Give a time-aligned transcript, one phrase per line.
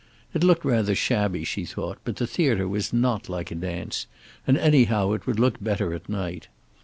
[0.33, 4.07] It looked rather shabby, she thought, but the theater was not like a dance,
[4.47, 6.47] and anyhow it would look better at night.